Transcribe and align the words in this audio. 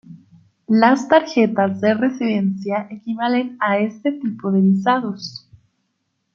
Las 0.67 1.07
tarjetas 1.07 1.79
de 1.79 1.93
residencia 1.93 2.87
equivalen 2.89 3.55
a 3.59 3.77
este 3.77 4.11
tipo 4.13 4.51
de 4.51 4.59
visados. 4.59 5.47